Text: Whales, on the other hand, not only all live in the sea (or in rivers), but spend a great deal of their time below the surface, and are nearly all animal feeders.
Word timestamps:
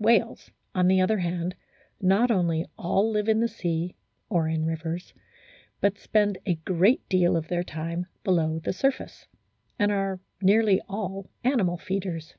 Whales, 0.00 0.50
on 0.74 0.88
the 0.88 1.00
other 1.00 1.18
hand, 1.20 1.54
not 2.00 2.28
only 2.28 2.66
all 2.76 3.08
live 3.08 3.28
in 3.28 3.38
the 3.38 3.46
sea 3.46 3.94
(or 4.28 4.48
in 4.48 4.66
rivers), 4.66 5.14
but 5.80 5.96
spend 5.96 6.38
a 6.44 6.56
great 6.56 7.08
deal 7.08 7.36
of 7.36 7.46
their 7.46 7.62
time 7.62 8.06
below 8.24 8.58
the 8.58 8.72
surface, 8.72 9.28
and 9.78 9.92
are 9.92 10.18
nearly 10.42 10.80
all 10.88 11.30
animal 11.44 11.78
feeders. 11.78 12.34